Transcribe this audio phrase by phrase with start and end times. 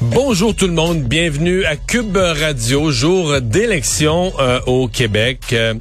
[0.00, 5.40] Bonjour tout le monde, bienvenue à Cube Radio, jour d'élection euh, au Québec.
[5.52, 5.74] Euh,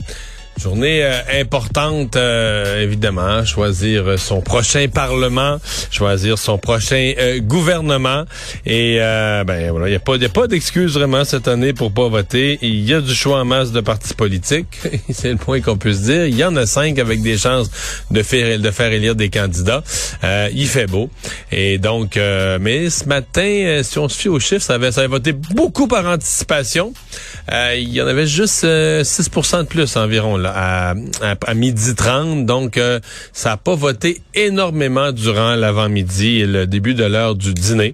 [0.59, 5.57] Journée euh, importante, euh, évidemment, choisir son prochain parlement,
[5.91, 8.23] choisir son prochain euh, gouvernement.
[8.65, 11.91] Et ben voilà, il n'y a pas, y a pas d'excuse vraiment cette année pour
[11.91, 12.57] pas voter.
[12.63, 14.79] Il y a du choix en masse de partis politiques,
[15.11, 16.25] c'est le point qu'on puisse dire.
[16.25, 17.69] Il y en a cinq avec des chances
[18.09, 19.83] de faire de faire élire des candidats.
[20.51, 21.09] il fait beau.
[21.51, 22.15] Et donc,
[22.59, 25.87] mais ce matin, si on se fie aux chiffres, ça avait, ça avait voté beaucoup
[25.87, 26.93] par anticipation.
[27.51, 30.93] il y en avait juste 6% de plus environ là à,
[31.45, 32.45] à, midi 30.
[32.45, 32.99] Donc, euh,
[33.33, 37.93] ça n'a pas voté énormément durant l'avant-midi et le début de l'heure du dîner.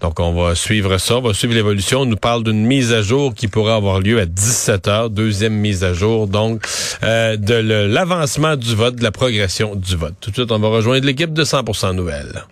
[0.00, 1.18] Donc, on va suivre ça.
[1.18, 2.00] On va suivre l'évolution.
[2.00, 5.10] On nous parle d'une mise à jour qui pourra avoir lieu à 17 heures.
[5.10, 6.66] Deuxième mise à jour, donc,
[7.02, 10.14] euh, de l'avancement du vote, de la progression du vote.
[10.20, 12.44] Tout de suite, on va rejoindre l'équipe de 100% Nouvelles.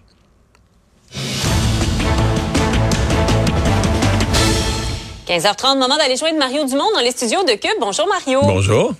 [5.26, 7.70] «15h30, moment d'aller joindre Mario Dumont dans les studios de Cube.
[7.80, 8.42] Bonjour Mario.
[8.42, 8.92] Bonjour.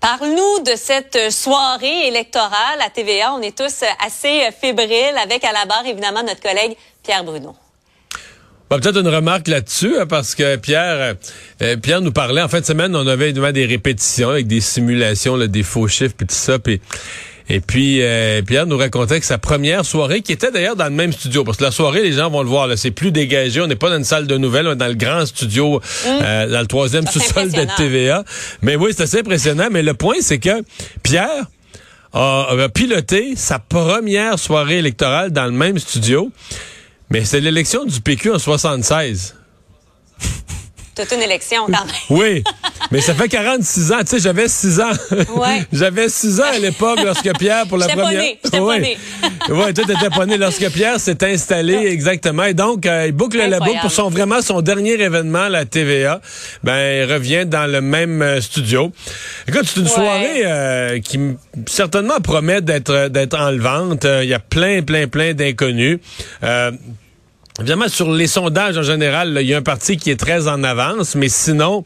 [0.00, 3.34] Parle-nous de cette soirée électorale à TVA.
[3.34, 7.54] On est tous assez fébriles avec à la barre, évidemment, notre collègue Pierre Bruno.
[8.70, 11.16] Peut-être une remarque là-dessus, hein, parce que Pierre,
[11.60, 15.36] euh, Pierre nous parlait en fin de semaine, on avait des répétitions avec des simulations,
[15.36, 16.58] des faux chiffres et tout ça.
[16.58, 16.80] Puis
[17.52, 20.92] et puis, euh, Pierre nous racontait que sa première soirée, qui était d'ailleurs dans le
[20.92, 23.60] même studio, parce que la soirée, les gens vont le voir, là, c'est plus dégagé,
[23.60, 26.06] on n'est pas dans une salle de nouvelles, on est dans le grand studio, mmh.
[26.06, 28.22] euh, dans le troisième sous-sol de TVA.
[28.62, 29.66] Mais oui, c'est assez impressionnant.
[29.68, 30.62] Mais le point, c'est que
[31.02, 31.46] Pierre
[32.12, 36.30] a, piloté sa première soirée électorale dans le même studio,
[37.10, 39.34] mais c'est l'élection du PQ en 76
[40.94, 41.94] toute une élection quand même.
[42.10, 42.42] Oui,
[42.90, 44.00] mais ça fait 46 ans.
[44.00, 44.90] Tu sais, j'avais 6 ans.
[45.36, 45.64] Ouais.
[45.72, 48.22] j'avais 6 ans à l'époque lorsque Pierre, pour la première...
[48.22, 48.64] J'étais pas.
[48.64, 48.96] Oui,
[49.46, 52.44] toi, t'étais pas né lorsque Pierre s'est installé, exactement.
[52.44, 56.20] Et donc, euh, il boucle la boucle pour son vraiment son dernier événement, la TVA.
[56.64, 58.92] Ben, il revient dans le même euh, studio.
[59.46, 61.18] Écoute, c'est une soirée euh, qui
[61.66, 64.06] certainement promet d'être d'être enlevante.
[64.22, 65.98] Il y a plein, plein, plein d'inconnus.
[67.60, 70.64] Évidemment, sur les sondages en général, il y a un parti qui est très en
[70.64, 71.84] avance, mais sinon,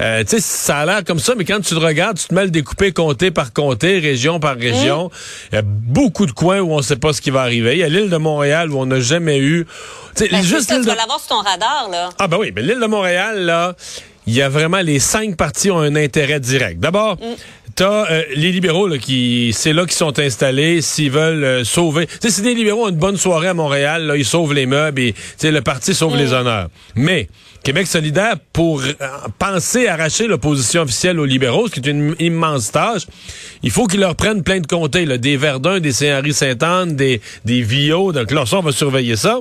[0.00, 2.34] euh, tu sais, ça a l'air comme ça, mais quand tu le regardes, tu te
[2.34, 5.08] mets le découper comté par comté, région par région.
[5.08, 5.48] Mmh.
[5.52, 7.74] Il y a beaucoup de coins où on ne sait pas ce qui va arriver.
[7.74, 9.66] Il y a l'île de Montréal où on n'a jamais eu...
[10.18, 12.08] Ben, juste ça, tu vas l'avoir sur ton radar, là.
[12.18, 13.76] Ah ben oui, mais l'île de Montréal, là,
[14.26, 16.80] il y a vraiment les cinq partis ont un intérêt direct.
[16.80, 17.24] D'abord, mmh.
[17.80, 22.06] T'as euh, les libéraux là, qui c'est là qu'ils sont installés s'ils veulent euh, sauver.
[22.20, 25.00] Tu si les libéraux ont une bonne soirée à Montréal, là, ils sauvent les meubles
[25.00, 26.68] et le parti sauve les honneurs.
[26.94, 27.28] Mais
[27.64, 28.92] Québec solidaire, pour euh,
[29.38, 33.06] penser arracher l'opposition officielle aux libéraux, ce qui est une immense tâche,
[33.62, 37.62] il faut qu'ils leur prennent plein de comtés, là, des Verdun, des Saint-Henri-Sainte-Anne, des, des
[37.62, 38.12] Vio.
[38.12, 39.40] Donc là, ça, on va surveiller ça.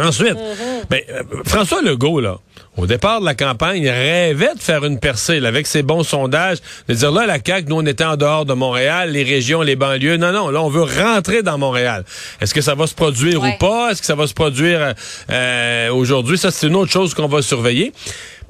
[0.00, 0.88] Ensuite, mm-hmm.
[0.88, 1.02] ben,
[1.44, 2.38] François Legault, là,
[2.78, 6.58] au départ de la campagne, rêvait de faire une percée avec ses bons sondages,
[6.88, 9.76] de dire là, la CAQ, nous, on était en dehors de Montréal, les régions, les
[9.76, 10.16] banlieues.
[10.16, 12.04] Non, non, là, on veut rentrer dans Montréal.
[12.40, 13.90] Est-ce que ça va se produire ou pas?
[13.90, 14.94] Est-ce que ça va se produire
[15.30, 16.38] euh, aujourd'hui?
[16.38, 17.92] Ça, c'est une autre chose qu'on va surveiller.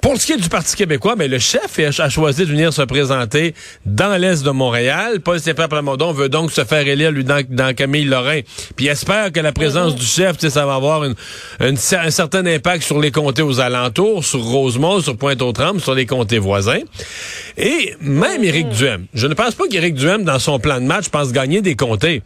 [0.03, 2.83] Pour ce qui est du Parti québécois, mais le chef a choisi de venir se
[2.83, 3.55] présenter
[3.87, 5.21] dans l'est de Montréal.
[5.21, 8.41] Paul Stéphane Plamondon veut donc se faire élire, lui, dans, Camille Lorrain.
[8.75, 11.15] Puis espère que la présence du chef, ça va avoir une,
[11.61, 11.77] un
[12.11, 16.81] certain impact sur les comtés aux alentours, sur Rosemont, sur Pointe-aux-Trembles, sur les comtés voisins.
[17.57, 19.07] Et même Éric Duhem.
[19.15, 22.25] Je ne pense pas qu'Éric Duhem, dans son plan de match, pense gagner des comtés.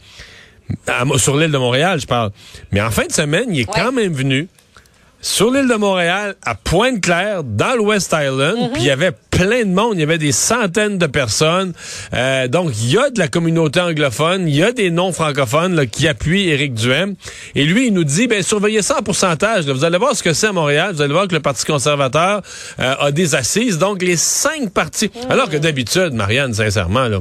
[1.17, 2.31] sur l'île de Montréal, je parle.
[2.71, 4.47] Mais en fin de semaine, il est quand même venu
[5.21, 8.69] sur l'île de Montréal, à Pointe-Claire, dans l'West Island, mhm.
[8.73, 11.73] puis il y avait plein de monde, il y avait des centaines de personnes.
[12.13, 16.07] Euh, donc, il y a de la communauté anglophone, il y a des non-francophones qui
[16.07, 17.15] appuient Éric Duhem.
[17.55, 19.65] Et lui, il nous dit, ben surveillez ça en pourcentage.
[19.65, 20.93] Vous allez voir ce que c'est à Montréal.
[20.93, 22.41] Vous allez voir que le Parti conservateur
[22.79, 23.77] euh, a des assises.
[23.77, 25.11] Donc, les cinq partis...
[25.29, 27.19] Alors que d'habitude, Marianne, sincèrement, là,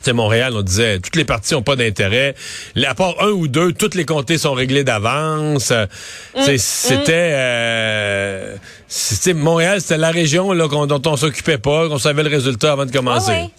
[0.00, 2.34] c'est Montréal, on disait, toutes les parties n'ont pas d'intérêt.
[2.86, 5.70] À part un ou deux, toutes les comtés sont réglés d'avance.
[5.70, 6.58] Mm, mm.
[6.58, 7.30] c'était...
[7.34, 8.56] Euh,
[9.34, 12.92] Montréal, c'était la région là, dont on s'occupait pas, qu'on savait le résultat avant de
[12.92, 13.50] commencer.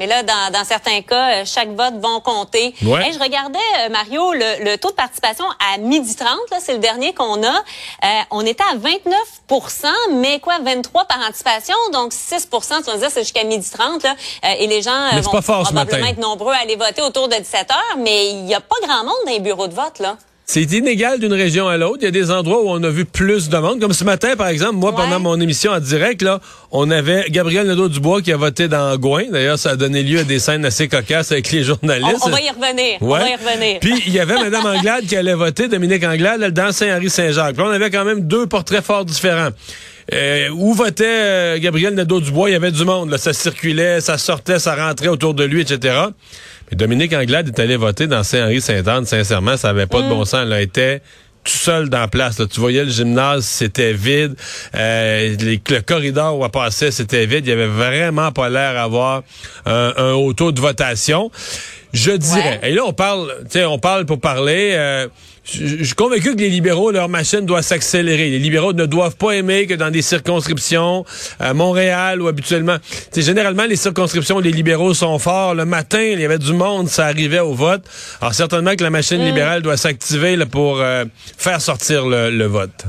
[0.00, 2.74] Mais là, dans, dans certains cas, chaque vote va compter.
[2.82, 3.06] Ouais.
[3.06, 3.58] Hey, je regardais,
[3.90, 5.44] Mario, le, le, taux de participation
[5.74, 7.54] à midi 30, là, c'est le dernier qu'on a.
[7.56, 13.10] Euh, on était à 29% mais quoi, 23 par anticipation, donc 6% tu vas dire,
[13.10, 14.14] c'est jusqu'à midi 30, là,
[14.44, 17.28] euh, et les gens Mais vont pas fort probablement être nombreux à aller voter autour
[17.28, 19.98] de 17 heures, mais il n'y a pas grand monde dans les bureaux de vote,
[19.98, 20.16] là.
[20.52, 21.98] C'est inégal d'une région à l'autre.
[22.00, 23.78] Il y a des endroits où on a vu plus de monde.
[23.78, 24.96] Comme ce matin, par exemple, moi, Ouais.
[24.96, 26.40] pendant mon émission en direct, là,
[26.72, 29.26] on avait Gabriel Nadeau-Dubois qui a voté dans Gouin.
[29.30, 32.16] D'ailleurs, ça a donné lieu à des scènes assez cocasses avec les journalistes.
[32.24, 32.98] on va y revenir.
[33.00, 33.78] On va y revenir.
[33.80, 37.54] Puis il y avait Mme Anglade qui allait voter, Dominique Anglade, là, dans Saint-Henri-Saint-Jacques.
[37.54, 39.50] Puis on avait quand même deux portraits fort différents.
[40.12, 43.10] Euh, où votait euh, Gabriel Nadeau-Dubois, il y avait du monde.
[43.10, 43.18] Là.
[43.18, 45.94] Ça circulait, ça sortait, ça rentrait autour de lui, etc.
[46.70, 49.06] Mais Dominique Anglade est allé voter dans Saint-Henri-Saint-Anne.
[49.06, 50.40] Sincèrement, ça avait pas de bon sens.
[50.50, 51.00] Elle été
[51.42, 52.38] tout seul dans la place.
[52.38, 52.46] là.
[52.46, 54.34] Tu voyais le gymnase, c'était vide.
[54.74, 57.46] Euh, les- le corridor où elle passait, c'était vide.
[57.46, 59.22] Il y avait vraiment pas l'air d'avoir
[59.66, 61.30] un, un haut taux de votation.
[61.92, 62.60] Je dirais.
[62.62, 62.70] Ouais.
[62.70, 64.72] Et là, on parle, tu sais, on parle pour parler.
[64.74, 65.08] euh,
[65.52, 68.30] je suis convaincu que les libéraux, leur machine doit s'accélérer.
[68.30, 71.04] Les libéraux ne doivent pas aimer que dans des circonscriptions,
[71.40, 75.54] à Montréal ou habituellement, tu sais, généralement les circonscriptions, les libéraux sont forts.
[75.54, 77.82] Le matin, il y avait du monde, ça arrivait au vote.
[78.20, 81.04] Alors certainement que la machine libérale doit s'activer pour euh,
[81.38, 82.84] faire sortir le, le vote.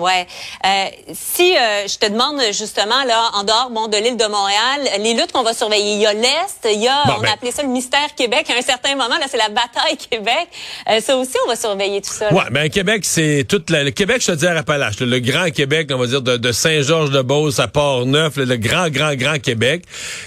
[0.00, 0.26] Ouais.
[0.64, 5.00] Euh, si euh, je te demande justement là, en dehors bon de l'île de Montréal,
[5.00, 7.28] les luttes qu'on va surveiller, il y a l'est, il y a, Bon, on ben.
[7.28, 8.46] a appelé ça le mystère Québec.
[8.50, 10.48] À un certain moment, là, c'est la bataille Québec.
[10.90, 12.30] Euh, ça aussi, on va surveiller tout ça.
[12.30, 12.36] là.
[12.36, 15.18] Ouais, ben Québec, c'est toute la, le Québec, je te dis à Appalaches, là, le
[15.18, 19.38] grand Québec, on va dire de, de Saint-Georges-de-Beauce à Port-Neuf, le, le grand, grand, grand
[19.40, 19.82] Québec.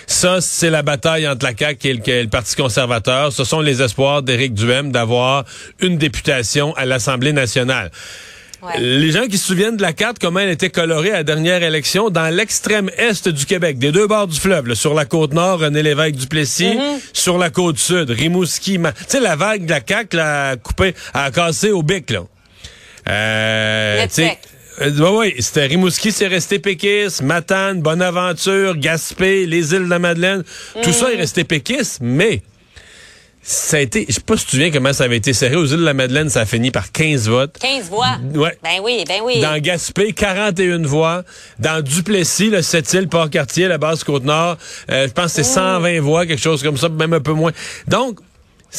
[0.08, 3.32] Ça, c'est la bataille entre la CAQ et le, et le Parti conservateur.
[3.32, 5.44] Ce sont les espoirs d'Éric Duhem d'avoir
[5.80, 7.92] une députation à l'Assemblée nationale.
[8.62, 8.80] Ouais.
[8.80, 11.62] Les gens qui se souviennent de la carte, comment elle était colorée à la dernière
[11.62, 15.34] élection, dans l'extrême est du Québec, des deux bords du fleuve, là, sur la côte
[15.34, 17.00] nord, René Lévesque du Plessis, Mm-hmm.
[17.14, 20.96] sur la côte sud, Rimouski, Ma- tu sais, la vague de la CAQ, la coupée,
[21.14, 22.22] a cassé au bic, là.
[23.08, 24.38] Euh, Le tu sais,
[24.80, 24.92] Tech.
[25.00, 30.44] euh, ouais, c'était Rimouski, c'est resté péquiste, Matane, Bonaventure, Gaspé, les îles de la Madeleine,
[30.82, 32.42] tout ça est resté péquiste, mais
[33.48, 35.56] ça a été, je sais pas si tu te souviens comment ça avait été serré
[35.56, 37.58] aux îles de la Madeleine, ça a fini par 15 votes.
[37.60, 38.18] 15 voix?
[38.34, 38.58] Ouais.
[38.64, 39.40] Ben oui, ben oui.
[39.40, 41.24] Dans Gaspé, 41 voix.
[41.60, 44.58] Dans Duplessis, le Sept-Îles, Port-Cartier, la base Côte-Nord,
[44.90, 47.52] euh, je pense que c'est 120 voix, quelque chose comme ça, même un peu moins.
[47.88, 48.18] Donc,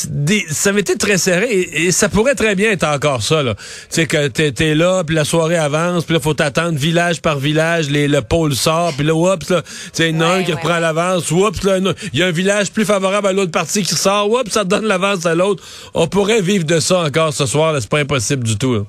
[0.08, 3.42] des- ça avait été très serré et, et ça pourrait très bien être encore ça.
[3.42, 3.54] Tu
[3.88, 7.38] sais que t'es es là, puis la soirée avance, puis là faut t'attendre village par
[7.38, 10.26] village, les, le pôle sort, puis là oups, là, tu sais, il y en a
[10.26, 10.80] un qui ouais, reprend ouais.
[10.80, 11.78] l'avance, oups, là,
[12.12, 14.84] il y a un village plus favorable à l'autre partie qui sort, oups, ça donne
[14.86, 15.62] l'avance à l'autre.
[15.94, 18.74] On pourrait vivre de ça encore ce soir, là, c'est pas impossible du tout.
[18.74, 18.80] là.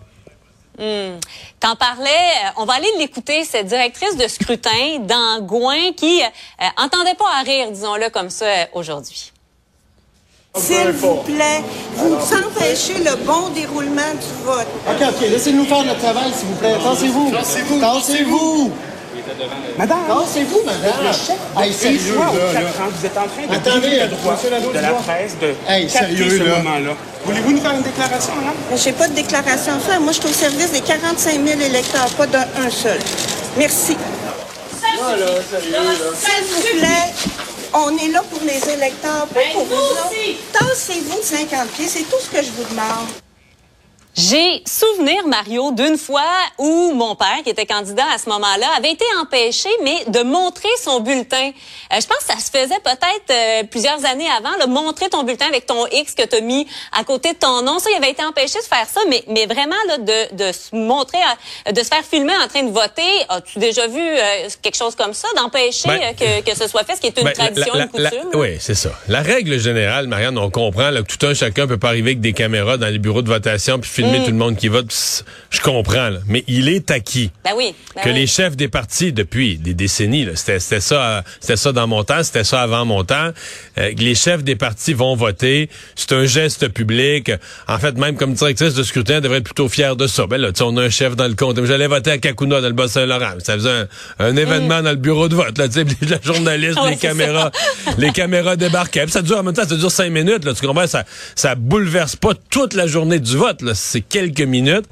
[1.59, 7.15] T'en parlais, euh, on va aller l'écouter, cette directrice de scrutin d'Angouin qui euh, entendait
[7.15, 9.31] pas à rire, disons-le comme ça, euh, aujourd'hui.
[10.55, 11.61] S'il vous plaît,
[11.95, 14.65] vous empêchez le bon déroulement du vote.
[14.87, 16.73] OK, OK, laissez-nous faire notre travail, s'il vous plaît.
[16.83, 17.31] Tassez-vous.
[17.31, 17.79] Tassez-vous.
[17.79, 18.71] Tassez-vous.
[19.77, 21.13] Madame, Tassez-vous, madame.
[21.61, 22.61] Hey, sérieux, là, là.
[22.61, 25.37] quatre ans, vous êtes en train de Attendez, le droit monsieur Nadeau, de la presse
[25.39, 26.57] de Hey, sérieux, ce là.
[26.57, 26.91] moment-là.
[27.25, 28.53] Voulez-vous nous faire une déclaration, madame?
[28.71, 30.01] Mais j'ai pas de déclaration à faire.
[30.01, 32.97] Moi, je suis au service des 45 000 électeurs, pas d'un un seul.
[33.57, 33.95] Merci.
[34.81, 37.13] S'il vous plaît,
[37.73, 40.11] on est là pour les électeurs, pas pour vous autres.
[40.53, 43.26] Tassez-vous de 50 pieds, c'est tout ce que je vous demande.
[44.19, 46.23] J'ai souvenir, Mario, d'une fois
[46.57, 50.67] où mon père, qui était candidat à ce moment-là, avait été empêché, mais de montrer
[50.83, 51.51] son bulletin.
[51.93, 55.21] Euh, je pense que ça se faisait peut-être euh, plusieurs années avant, là, montrer ton
[55.21, 56.65] bulletin avec ton X que tu as mis
[56.99, 57.77] à côté de ton nom.
[57.77, 60.75] Ça, il avait été empêché de faire ça, mais, mais vraiment là, de, de se
[60.75, 61.19] montrer,
[61.67, 63.03] à- de se faire filmer en train de voter.
[63.29, 66.83] As-tu déjà vu euh, quelque chose comme ça, d'empêcher Ben, euh, que, que ce soit
[66.85, 68.29] fait, ce qui est une Ben, tradition, la- une la- coutume?
[68.33, 68.89] la- oui, c'est ça.
[69.09, 72.21] La règle générale, Marianne, on comprend là, que tout un chacun peut pas arriver avec
[72.21, 74.87] des caméras dans les bureaux de votation puis filmer tout le monde qui vote.
[74.87, 76.19] Pss, Je comprends, là.
[76.27, 77.73] mais il est acquis Ben oui.
[77.95, 78.15] ben que oui.
[78.15, 82.23] les chefs des partis depuis des décennies, c'était ça, euh, c'était ça dans mon temps,
[82.23, 83.31] c'était ça avant mon temps.
[83.77, 87.31] euh, que les chefs des partis vont voter, c'est un geste public.
[87.67, 90.27] En fait, même comme directrice de scrutin, elle devrait être plutôt fière de ça.
[90.27, 91.63] Ben là, tu on a un chef dans le compte.
[91.65, 93.33] J'allais voter à Kakuna dans le Bas-Saint-Laurent.
[93.43, 93.87] Ça faisait un,
[94.19, 95.57] un événement dans le bureau de vote.
[95.57, 97.51] Là, la journaliste, Ouais, les caméras,
[97.97, 99.03] les caméras débarquaient.
[99.03, 100.45] Puis ça dure en même temps, ça dure cinq minutes.
[100.45, 100.85] Là, tu comprends?
[100.87, 101.03] Ça,
[101.35, 103.61] ça bouleverse pas toute la journée du vote.
[103.61, 104.85] Là, c'est quelques minutes.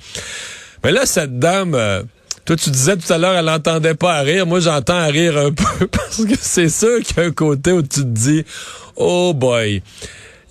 [0.84, 1.76] Mais là, cette dame.
[1.76, 2.04] euh,
[2.46, 4.46] toi, tu disais tout à l'heure, elle n'entendait pas à rire.
[4.46, 7.72] Moi, j'entends à rire un peu parce que c'est sûr qu'il y a un côté
[7.72, 8.44] où tu te dis,
[8.96, 9.82] oh boy,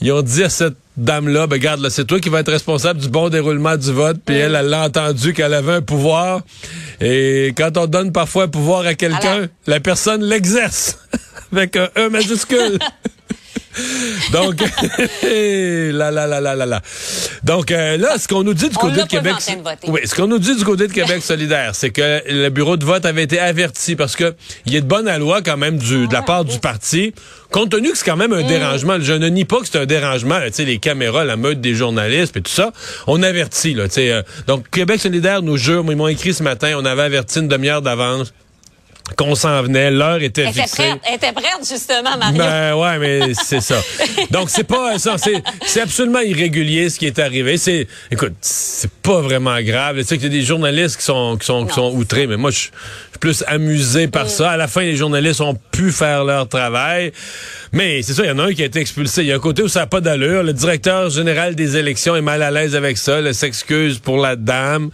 [0.01, 3.01] ils ont dit à cette dame-là, ben garde, là, c'est toi qui vas être responsable
[3.01, 4.19] du bon déroulement du vote.
[4.25, 6.43] Puis elle, elle l'a entendu qu'elle avait un pouvoir.
[7.01, 10.99] Et quand on donne parfois un pouvoir à quelqu'un, la personne l'exerce
[11.53, 12.79] avec un E majuscule.
[14.33, 14.61] Donc,
[15.23, 16.81] là, là, là, là, là, là.
[17.43, 19.33] Donc, euh, là, ce qu'on nous dit du côté de Québec.
[19.33, 19.91] vu en train de voter.
[19.91, 22.85] Oui, ce qu'on nous dit du côté de Québec solidaire, c'est que le bureau de
[22.85, 24.35] vote avait été averti parce que
[24.67, 27.15] il est de bonne loi quand même du, de la part du parti.
[27.51, 29.87] Compte tenu que c'est quand même un dérangement, je ne nie pas que c'est un
[29.87, 32.73] dérangement, tu sais, les caméras, la meute des journalistes et tout ça,
[33.07, 34.11] on avertit, là, tu sais.
[34.11, 37.39] euh, donc, Québec solidaire nous jure, moi, ils m'ont écrit ce matin, on avait averti
[37.39, 38.33] une demi-heure d'avance
[39.17, 40.83] qu'on s'en venait, l'heure était Elle était fixée.
[40.83, 42.39] prête, elle était prête justement, Mario.
[42.39, 43.77] Ben ouais, mais c'est ça.
[44.31, 47.59] Donc c'est pas ça, c'est c'est absolument irrégulier ce qui est arrivé.
[47.59, 49.99] C'est écoute, c'est pas vraiment grave.
[49.99, 52.39] Tu sais qu'il y a des journalistes qui sont qui sont qui sont outrés, mais
[52.39, 52.71] moi je suis
[53.21, 54.51] plus amusé par ça.
[54.53, 57.13] À la fin, les journalistes ont pu faire leur travail.
[57.73, 59.23] Mais c'est ça, il y en a un qui a été expulsé.
[59.23, 60.43] Il y a un côté où ça n'a pas d'allure.
[60.43, 63.21] Le directeur général des élections est mal à l'aise avec ça.
[63.21, 64.91] Il s'excuse pour la dame.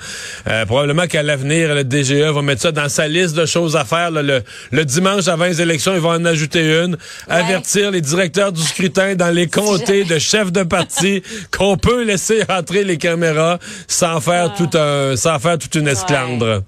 [0.49, 3.85] Euh, probablement qu'à l'avenir, le DGE va mettre ça dans sa liste de choses à
[3.85, 4.00] faire.
[4.09, 4.23] Là.
[4.23, 6.97] Le, le dimanche avant les élections, il va en ajouter une.
[7.29, 12.43] Avertir les directeurs du scrutin dans les comtés de chefs de parti qu'on peut laisser
[12.45, 16.63] rentrer les caméras sans faire tout un, sans faire toute une esclandre.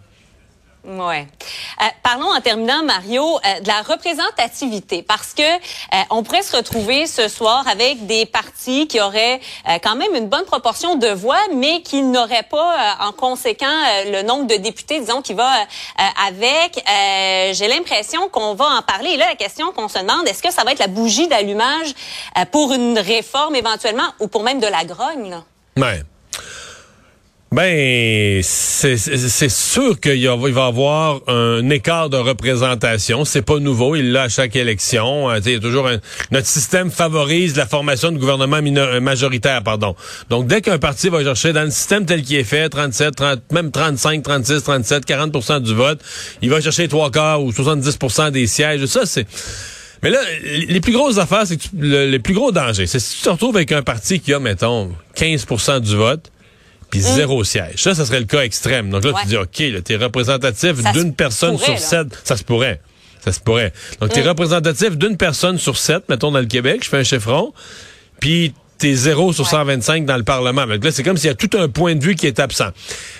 [0.84, 1.28] Ouais.
[1.80, 6.56] Euh, parlons en terminant, Mario, euh, de la représentativité, parce que euh, on pourrait se
[6.56, 11.06] retrouver ce soir avec des partis qui auraient euh, quand même une bonne proportion de
[11.06, 15.34] voix, mais qui n'auraient pas, euh, en conséquent, euh, le nombre de députés, disons, qui
[15.34, 15.50] va
[16.26, 16.84] avec.
[17.54, 19.10] J'ai l'impression qu'on va en parler.
[19.10, 21.94] Et là, la question qu'on se demande, est-ce que ça va être la bougie d'allumage
[22.50, 25.30] pour une réforme éventuellement, ou pour même de la grogne?
[25.30, 25.44] Là?
[27.52, 28.96] Ben, c'est
[29.50, 33.26] sûr qu'il va y avoir un écart de représentation.
[33.26, 33.94] C'est pas nouveau.
[33.94, 35.28] Il l'a à chaque élection.
[35.28, 35.98] Euh, il y a toujours un-
[36.30, 39.94] notre système favorise la formation de gouvernement euh, majoritaire, pardon.
[40.30, 43.40] Donc, dès qu'un parti va chercher dans le système tel qu'il est fait, 37, 30,
[43.52, 46.00] même 35, 36, 37, 40% du vote,
[46.40, 48.86] il va chercher trois quarts ou 70% des sièges.
[48.86, 49.26] Ça, c'est
[50.02, 50.18] mais là,
[50.68, 53.54] les plus grosses affaires, c'est le, les plus gros dangers, c'est si tu te retrouves
[53.54, 56.32] avec un parti qui a, mettons, 15% du vote,
[56.92, 57.82] puis zéro siège.
[57.82, 58.90] Ça, ça serait le cas extrême.
[58.90, 59.20] Donc là, Ouais.
[59.22, 62.04] tu dis, OK, là, t'es représentatif d'une personne pourrait, sur là.
[62.04, 62.20] sept.
[62.22, 62.80] Ça se pourrait.
[63.24, 63.72] Ça se pourrait.
[64.00, 67.52] Donc, t'es représentatif d'une personne sur sept, mettons, dans le Québec, je fais un chiffron,
[68.20, 70.66] puis t'es zéro sur 125 dans le Parlement.
[70.66, 72.68] Donc là, c'est comme s'il y a tout un point de vue qui est absent.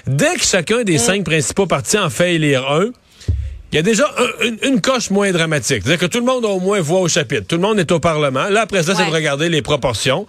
[0.06, 2.86] Dès que chacun des cinq principaux partis en fait élire un,
[3.72, 5.82] il y a déjà un- une, une coche moins dramatique.
[5.84, 7.46] C'est-à-dire que tout le monde a au moins voix au chapitre.
[7.46, 8.48] Tout le monde est au Parlement.
[8.48, 10.26] Là, après ça, c'est de regarder les proportions.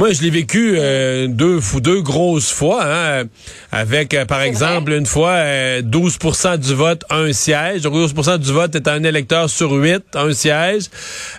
[0.00, 3.24] Moi, je l'ai vécu euh, deux, deux grosses fois, hein,
[3.70, 7.82] avec, euh, par exemple, une fois, euh, 12% du vote, un siège.
[7.82, 10.84] Donc, 12% du vote est un électeur sur huit, un siège.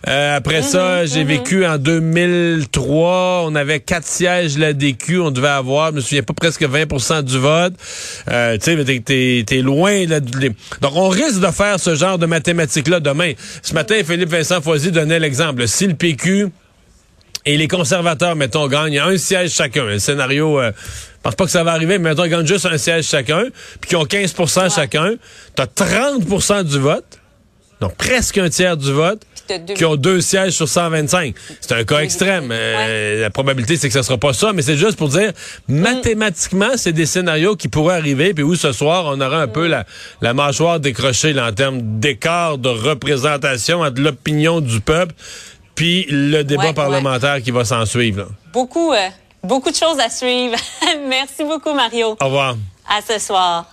[0.08, 5.48] Euh, après ça, j'ai vécu en 2003, on avait quatre sièges la DQ, on devait
[5.48, 7.74] avoir, je me souviens pas, presque 20% du vote.
[8.30, 10.06] Euh, tu sais, mais t'es- t'es loin.
[10.06, 13.32] Là, Donc, on risque de faire ce genre de mathématiques-là demain.
[13.64, 15.68] Ce matin, Philippe Vincent Foisy donnait l'exemple.
[15.68, 16.50] Si le PQ
[17.46, 19.86] et les conservateurs, mettons, gagnent un siège chacun.
[19.86, 22.66] Le scénario, euh, je pense pas que ça va arriver, mais mettons, ils gagnent juste
[22.66, 23.46] un siège chacun,
[23.80, 25.16] puis qu'ils ont 15% chacun.
[25.56, 27.20] T'as 30% du vote,
[27.80, 29.22] donc presque un tiers du vote,
[29.76, 31.36] qui ont deux sièges sur 125.
[31.60, 32.50] C'est un cas extrême.
[32.52, 35.34] Euh, La probabilité, c'est que ça sera pas ça, mais c'est juste pour dire,
[35.68, 39.68] mathématiquement, c'est des scénarios qui pourraient arriver, puis où ce soir, on aura un peu
[39.68, 39.86] la,
[40.22, 45.14] la mâchoire décrochée là, en termes d'écart de représentation entre l'opinion du peuple
[45.82, 46.74] puis le débat Ouais, ouais.
[46.76, 48.20] parlementaire qui va s'en suivre.
[48.20, 48.26] là.
[48.54, 49.10] Beaucoup, euh,
[49.44, 50.56] beaucoup de choses à suivre.
[51.08, 52.16] Merci beaucoup, Mario.
[52.22, 52.56] Au revoir.
[52.88, 53.66] À ce soir.